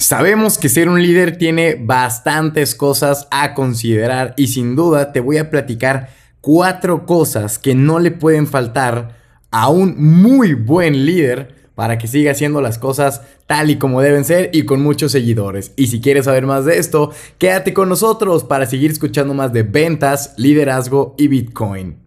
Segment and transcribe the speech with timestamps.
[0.00, 5.36] Sabemos que ser un líder tiene bastantes cosas a considerar y sin duda te voy
[5.36, 6.08] a platicar
[6.40, 9.18] cuatro cosas que no le pueden faltar
[9.50, 14.24] a un muy buen líder para que siga haciendo las cosas tal y como deben
[14.24, 15.72] ser y con muchos seguidores.
[15.76, 19.64] Y si quieres saber más de esto, quédate con nosotros para seguir escuchando más de
[19.64, 21.99] ventas, liderazgo y Bitcoin.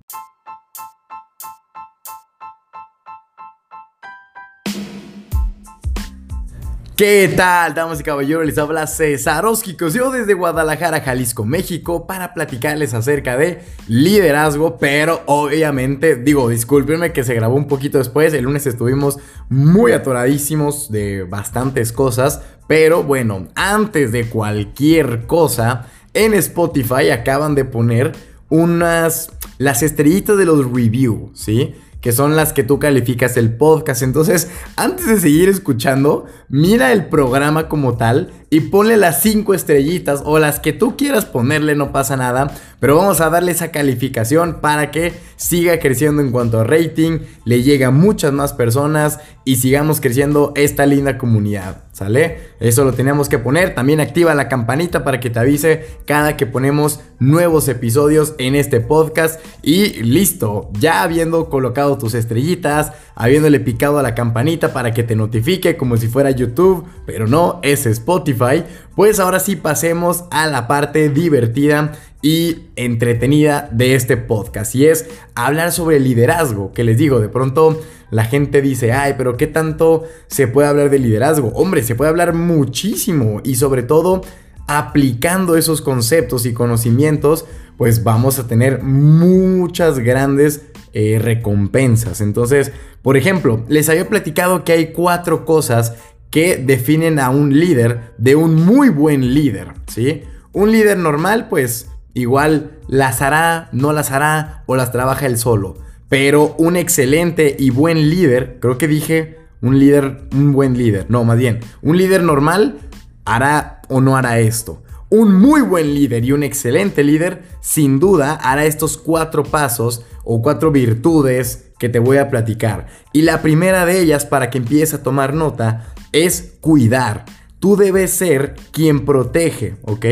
[6.95, 8.45] ¿Qué tal, damas y caballeros?
[8.45, 15.23] Les habla César Oskikos, yo desde Guadalajara, Jalisco, México, para platicarles acerca de liderazgo, pero
[15.25, 19.17] obviamente, digo, discúlpenme que se grabó un poquito después, el lunes estuvimos
[19.49, 27.65] muy atoradísimos de bastantes cosas, pero bueno, antes de cualquier cosa, en Spotify acaban de
[27.65, 28.11] poner
[28.49, 31.73] unas, las estrellitas de los reviews, ¿sí?
[32.03, 34.03] Que son las que tú calificas el podcast.
[34.03, 40.21] Entonces, antes de seguir escuchando, mira el programa como tal y ponle las 5 estrellitas
[40.25, 42.53] o las que tú quieras ponerle, no pasa nada.
[42.81, 47.63] Pero vamos a darle esa calificación para que siga creciendo en cuanto a rating, le
[47.63, 51.85] llegue a muchas más personas y sigamos creciendo esta linda comunidad.
[51.93, 52.39] ¿Sale?
[52.59, 53.75] Eso lo tenemos que poner.
[53.75, 58.79] También activa la campanita para que te avise cada que ponemos nuevos episodios en este
[58.79, 59.39] podcast.
[59.61, 65.15] Y listo, ya habiendo colocado tus estrellitas, habiéndole picado a la campanita para que te
[65.15, 68.63] notifique como si fuera YouTube, pero no, es Spotify.
[68.95, 71.91] Pues ahora sí pasemos a la parte divertida
[72.23, 74.73] y entretenida de este podcast.
[74.73, 77.79] Y es hablar sobre liderazgo, que les digo, de pronto
[78.13, 81.49] la gente dice, ay, pero ¿qué tanto se puede hablar de liderazgo?
[81.49, 84.21] Hombre, se puede hablar muchísimo y sobre todo
[84.67, 87.45] aplicando esos conceptos y conocimientos,
[87.77, 90.61] pues vamos a tener muchas grandes
[90.93, 92.21] eh, recompensas.
[92.21, 92.71] Entonces,
[93.01, 95.95] por ejemplo, les había platicado que hay cuatro cosas
[96.29, 100.23] que definen a un líder de un muy buen líder, ¿sí?
[100.51, 105.77] Un líder normal, pues Igual las hará, no las hará o las trabaja él solo.
[106.13, 111.23] Pero un excelente y buen líder, creo que dije un líder, un buen líder, no,
[111.23, 112.77] más bien, un líder normal
[113.25, 114.83] hará o no hará esto.
[115.09, 120.43] Un muy buen líder y un excelente líder, sin duda, hará estos cuatro pasos o
[120.43, 122.85] cuatro virtudes que te voy a platicar.
[123.11, 127.25] Y la primera de ellas, para que empieces a tomar nota, es cuidar.
[127.57, 130.05] Tú debes ser quien protege, ¿ok?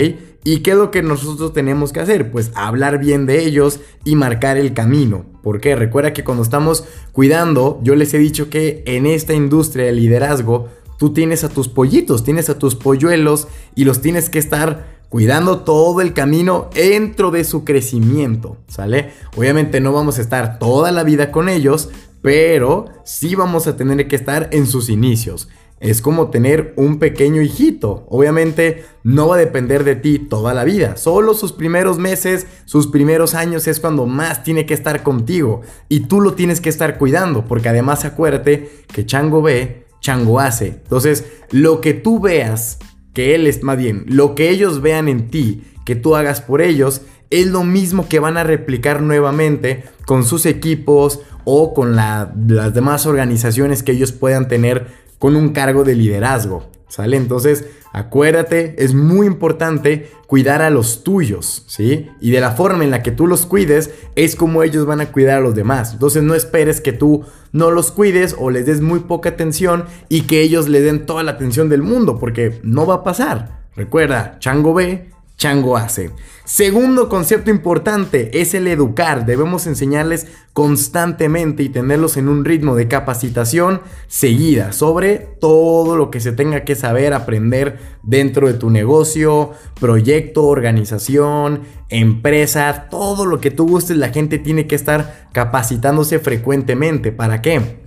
[0.43, 2.31] ¿Y qué es lo que nosotros tenemos que hacer?
[2.31, 5.25] Pues hablar bien de ellos y marcar el camino.
[5.43, 5.75] ¿Por qué?
[5.75, 10.67] Recuerda que cuando estamos cuidando, yo les he dicho que en esta industria de liderazgo,
[10.97, 15.59] tú tienes a tus pollitos, tienes a tus polluelos y los tienes que estar cuidando
[15.59, 19.11] todo el camino dentro de su crecimiento, ¿sale?
[19.35, 21.89] Obviamente no vamos a estar toda la vida con ellos,
[22.21, 25.49] pero sí vamos a tener que estar en sus inicios
[25.81, 28.05] es como tener un pequeño hijito.
[28.07, 30.95] Obviamente no va a depender de ti toda la vida.
[30.95, 35.61] Solo sus primeros meses, sus primeros años es cuando más tiene que estar contigo.
[35.89, 37.45] Y tú lo tienes que estar cuidando.
[37.45, 40.67] Porque además acuérdate que Chango ve, Chango hace.
[40.67, 42.77] Entonces, lo que tú veas,
[43.13, 46.61] que él es más bien, lo que ellos vean en ti, que tú hagas por
[46.61, 52.73] ellos, es lo mismo que van a replicar nuevamente con sus equipos o con las
[52.73, 57.15] demás organizaciones que ellos puedan tener con un cargo de liderazgo, ¿sale?
[57.15, 62.09] Entonces, acuérdate, es muy importante cuidar a los tuyos, ¿sí?
[62.19, 65.11] Y de la forma en la que tú los cuides es como ellos van a
[65.11, 65.93] cuidar a los demás.
[65.93, 70.21] Entonces, no esperes que tú no los cuides o les des muy poca atención y
[70.21, 73.61] que ellos le den toda la atención del mundo, porque no va a pasar.
[73.75, 75.10] Recuerda, Chango B
[75.41, 76.11] Chango hace.
[76.45, 79.25] Segundo concepto importante es el educar.
[79.25, 86.19] Debemos enseñarles constantemente y tenerlos en un ritmo de capacitación seguida sobre todo lo que
[86.19, 93.49] se tenga que saber, aprender dentro de tu negocio, proyecto, organización, empresa, todo lo que
[93.49, 97.11] tú gustes, la gente tiene que estar capacitándose frecuentemente.
[97.11, 97.79] ¿Para qué?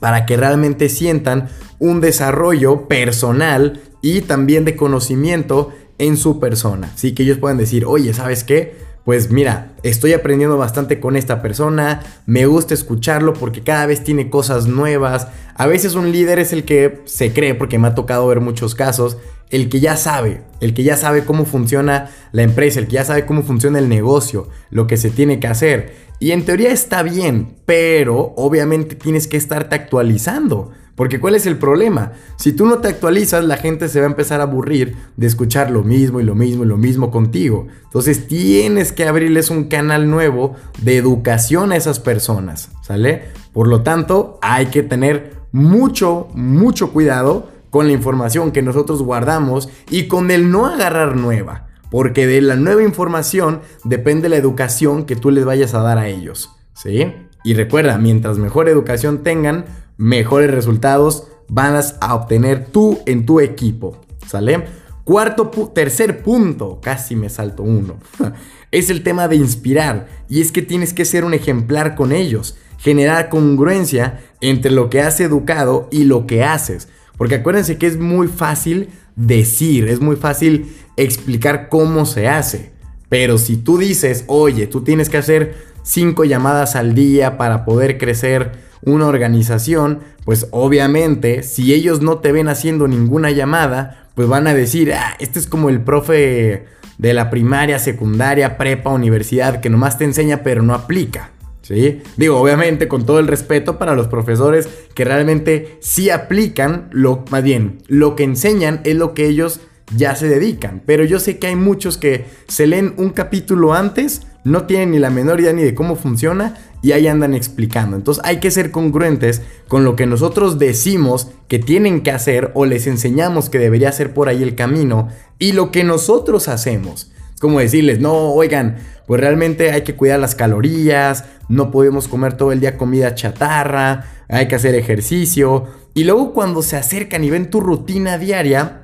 [0.00, 1.48] Para que realmente sientan
[1.78, 6.90] un desarrollo personal y también de conocimiento en su persona.
[6.94, 8.76] Así que ellos pueden decir, oye, ¿sabes qué?
[9.04, 14.30] Pues mira, estoy aprendiendo bastante con esta persona, me gusta escucharlo porque cada vez tiene
[14.30, 15.26] cosas nuevas.
[15.56, 18.76] A veces un líder es el que se cree, porque me ha tocado ver muchos
[18.76, 19.16] casos,
[19.50, 23.04] el que ya sabe, el que ya sabe cómo funciona la empresa, el que ya
[23.04, 25.94] sabe cómo funciona el negocio, lo que se tiene que hacer.
[26.22, 30.70] Y en teoría está bien, pero obviamente tienes que estarte actualizando.
[30.94, 32.12] Porque ¿cuál es el problema?
[32.36, 35.72] Si tú no te actualizas, la gente se va a empezar a aburrir de escuchar
[35.72, 37.66] lo mismo y lo mismo y lo mismo contigo.
[37.82, 43.24] Entonces tienes que abrirles un canal nuevo de educación a esas personas, ¿sale?
[43.52, 49.70] Por lo tanto, hay que tener mucho, mucho cuidado con la información que nosotros guardamos
[49.90, 51.71] y con el no agarrar nueva.
[51.92, 56.08] Porque de la nueva información depende la educación que tú les vayas a dar a
[56.08, 56.50] ellos.
[56.72, 57.12] ¿Sí?
[57.44, 59.66] Y recuerda, mientras mejor educación tengan,
[59.98, 64.00] mejores resultados vas a obtener tú en tu equipo.
[64.26, 64.64] ¿Sale?
[65.04, 67.96] Cuarto, tercer punto, casi me salto uno,
[68.70, 70.08] es el tema de inspirar.
[70.30, 75.02] Y es que tienes que ser un ejemplar con ellos, generar congruencia entre lo que
[75.02, 76.88] has educado y lo que haces.
[77.18, 82.72] Porque acuérdense que es muy fácil decir, es muy fácil explicar cómo se hace.
[83.08, 87.98] Pero si tú dices, oye, tú tienes que hacer cinco llamadas al día para poder
[87.98, 88.52] crecer
[88.84, 94.54] una organización, pues obviamente si ellos no te ven haciendo ninguna llamada, pues van a
[94.54, 96.64] decir, ah, este es como el profe
[96.98, 101.30] de la primaria, secundaria, prepa, universidad, que nomás te enseña pero no aplica.
[101.62, 102.02] ¿Sí?
[102.16, 107.42] Digo, obviamente con todo el respeto para los profesores que realmente sí aplican, lo, más
[107.42, 109.60] bien, lo que enseñan es lo que ellos
[109.96, 110.82] ya se dedican.
[110.86, 114.98] Pero yo sé que hay muchos que se leen un capítulo antes, no tienen ni
[114.98, 117.96] la menor idea ni de cómo funciona y ahí andan explicando.
[117.96, 122.66] Entonces hay que ser congruentes con lo que nosotros decimos que tienen que hacer o
[122.66, 127.11] les enseñamos que debería ser por ahí el camino y lo que nosotros hacemos.
[127.42, 132.52] Como decirles, no, oigan, pues realmente hay que cuidar las calorías, no podemos comer todo
[132.52, 135.66] el día comida chatarra, hay que hacer ejercicio.
[135.92, 138.81] Y luego cuando se acercan y ven tu rutina diaria,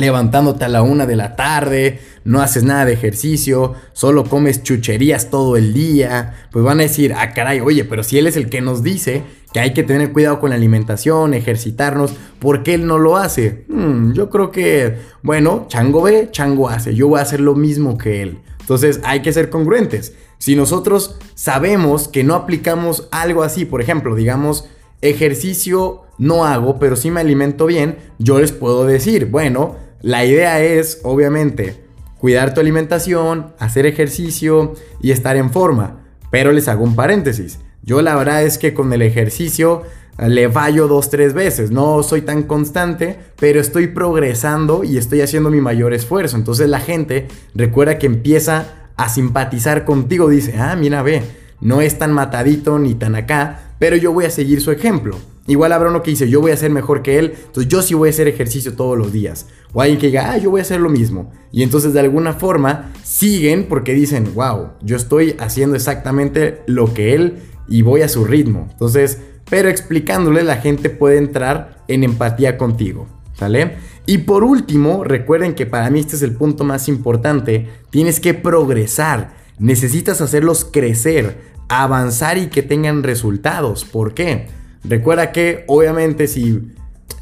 [0.00, 5.30] levantándote a la una de la tarde, no haces nada de ejercicio, solo comes chucherías
[5.30, 8.48] todo el día, pues van a decir, ah, caray, oye, pero si él es el
[8.48, 9.22] que nos dice
[9.52, 13.64] que hay que tener cuidado con la alimentación, ejercitarnos, ¿por qué él no lo hace?
[13.68, 17.96] Hmm, yo creo que, bueno, chango ve, chango hace, yo voy a hacer lo mismo
[17.96, 18.38] que él.
[18.60, 20.14] Entonces hay que ser congruentes.
[20.36, 24.68] Si nosotros sabemos que no aplicamos algo así, por ejemplo, digamos,
[25.00, 30.62] ejercicio no hago, pero sí me alimento bien, yo les puedo decir, bueno, la idea
[30.62, 31.76] es, obviamente,
[32.18, 36.00] cuidar tu alimentación, hacer ejercicio y estar en forma.
[36.30, 37.58] Pero les hago un paréntesis.
[37.82, 39.82] Yo la verdad es que con el ejercicio
[40.18, 41.70] eh, le fallo dos, tres veces.
[41.70, 46.36] No soy tan constante, pero estoy progresando y estoy haciendo mi mayor esfuerzo.
[46.36, 48.66] Entonces la gente recuerda que empieza
[48.96, 50.28] a simpatizar contigo.
[50.28, 51.22] Dice, ah, mira, ve,
[51.60, 55.16] no es tan matadito ni tan acá, pero yo voy a seguir su ejemplo.
[55.46, 57.94] Igual habrá uno que dice, yo voy a ser mejor que él, entonces yo sí
[57.94, 59.46] voy a hacer ejercicio todos los días.
[59.72, 61.30] O alguien que diga, ah, yo voy a hacer lo mismo.
[61.52, 67.14] Y entonces de alguna forma siguen porque dicen, wow, yo estoy haciendo exactamente lo que
[67.14, 67.38] él
[67.68, 68.68] y voy a su ritmo.
[68.70, 69.18] Entonces,
[69.48, 73.06] pero explicándole, la gente puede entrar en empatía contigo.
[73.34, 73.76] ¿Sale?
[74.04, 77.68] Y por último, recuerden que para mí este es el punto más importante.
[77.90, 79.34] Tienes que progresar.
[79.58, 81.36] Necesitas hacerlos crecer,
[81.68, 83.84] avanzar y que tengan resultados.
[83.84, 84.48] ¿Por qué?
[84.82, 86.72] Recuerda que obviamente si...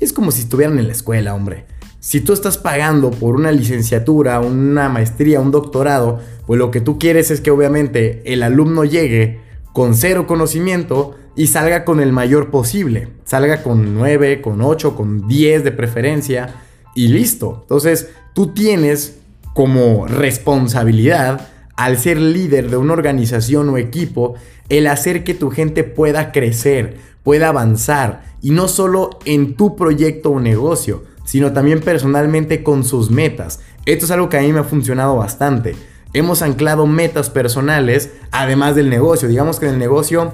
[0.00, 1.66] Es como si estuvieran en la escuela, hombre.
[2.06, 7.00] Si tú estás pagando por una licenciatura, una maestría, un doctorado, pues lo que tú
[7.00, 9.40] quieres es que obviamente el alumno llegue
[9.72, 13.08] con cero conocimiento y salga con el mayor posible.
[13.24, 16.54] Salga con 9, con 8, con 10 de preferencia
[16.94, 17.58] y listo.
[17.62, 19.18] Entonces tú tienes
[19.52, 24.36] como responsabilidad al ser líder de una organización o equipo
[24.68, 30.30] el hacer que tu gente pueda crecer, pueda avanzar y no solo en tu proyecto
[30.30, 33.60] o negocio, sino también personalmente con sus metas.
[33.84, 35.76] Esto es algo que a mí me ha funcionado bastante.
[36.14, 39.28] Hemos anclado metas personales además del negocio.
[39.28, 40.32] Digamos que en el negocio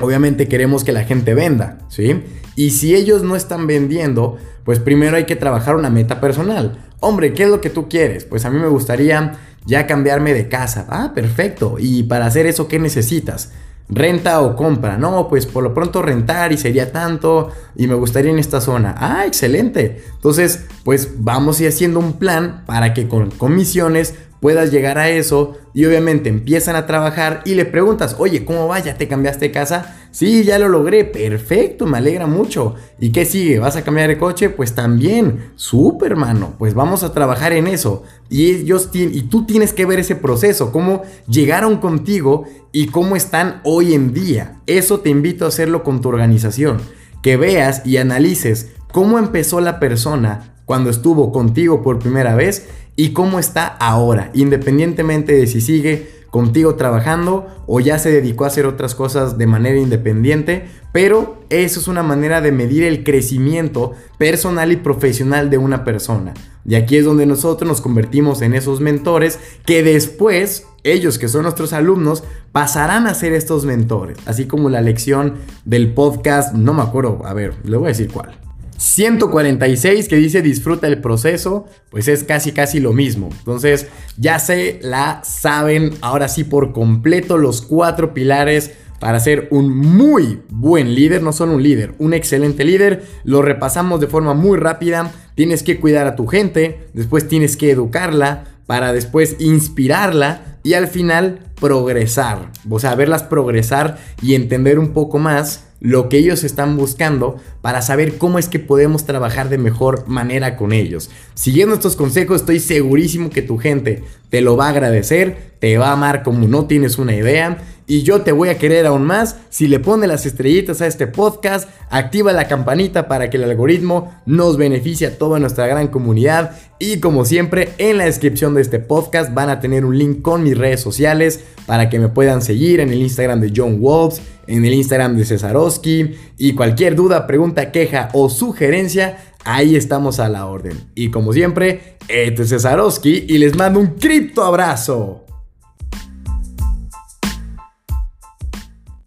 [0.00, 2.22] obviamente queremos que la gente venda, ¿sí?
[2.56, 6.78] Y si ellos no están vendiendo, pues primero hay que trabajar una meta personal.
[7.00, 8.24] Hombre, ¿qué es lo que tú quieres?
[8.24, 10.86] Pues a mí me gustaría ya cambiarme de casa.
[10.88, 11.76] Ah, perfecto.
[11.78, 13.52] ¿Y para hacer eso qué necesitas?
[13.88, 14.96] Renta o compra.
[14.96, 18.94] No, pues por lo pronto rentar y sería tanto y me gustaría en esta zona.
[18.98, 20.02] Ah, excelente.
[20.14, 24.14] Entonces, pues vamos a ir haciendo un plan para que con comisiones
[24.44, 28.78] puedas llegar a eso y obviamente empiezan a trabajar y le preguntas, oye, ¿cómo va?
[28.78, 29.96] ¿Ya te cambiaste de casa?
[30.10, 32.74] Sí, ya lo logré, perfecto, me alegra mucho.
[33.00, 33.58] ¿Y qué sigue?
[33.58, 34.50] ¿Vas a cambiar de coche?
[34.50, 38.02] Pues también, súper hermano, pues vamos a trabajar en eso.
[38.28, 43.62] Y ellos y tú tienes que ver ese proceso, cómo llegaron contigo y cómo están
[43.64, 44.60] hoy en día.
[44.66, 46.82] Eso te invito a hacerlo con tu organización,
[47.22, 53.10] que veas y analices cómo empezó la persona cuando estuvo contigo por primera vez y
[53.10, 58.66] cómo está ahora, independientemente de si sigue contigo trabajando o ya se dedicó a hacer
[58.66, 64.72] otras cosas de manera independiente, pero eso es una manera de medir el crecimiento personal
[64.72, 66.34] y profesional de una persona.
[66.66, 71.42] Y aquí es donde nosotros nos convertimos en esos mentores que después ellos que son
[71.42, 75.34] nuestros alumnos pasarán a ser estos mentores, así como la lección
[75.64, 78.43] del podcast, no me acuerdo, a ver, le voy a decir cuál.
[78.84, 83.30] 146 que dice disfruta el proceso, pues es casi casi lo mismo.
[83.38, 83.86] Entonces
[84.18, 90.42] ya se la saben ahora sí por completo los cuatro pilares para ser un muy
[90.50, 93.04] buen líder, no solo un líder, un excelente líder.
[93.24, 95.12] Lo repasamos de forma muy rápida.
[95.34, 100.88] Tienes que cuidar a tu gente, después tienes que educarla para después inspirarla y al
[100.88, 102.50] final progresar.
[102.68, 107.82] O sea, verlas progresar y entender un poco más lo que ellos están buscando para
[107.82, 111.10] saber cómo es que podemos trabajar de mejor manera con ellos.
[111.34, 115.88] Siguiendo estos consejos estoy segurísimo que tu gente te lo va a agradecer, te va
[115.88, 119.36] a amar como no tienes una idea y yo te voy a querer aún más
[119.50, 124.12] si le pones las estrellitas a este podcast, activa la campanita para que el algoritmo
[124.26, 128.78] nos beneficie a toda nuestra gran comunidad y como siempre en la descripción de este
[128.78, 132.80] podcast van a tener un link con mis redes sociales para que me puedan seguir
[132.80, 137.70] en el Instagram de John Wolves, en el Instagram de Cesarowski y cualquier duda, pregunta,
[137.70, 140.78] queja o sugerencia, ahí estamos a la orden.
[140.94, 145.23] Y como siempre, este es Cesarowski y les mando un cripto abrazo.